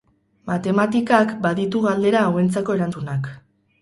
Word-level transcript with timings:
Matematikak 0.51 1.35
baditu 1.45 1.83
galdera 1.85 2.25
hauentzako 2.31 2.79
erantzunak. 2.79 3.35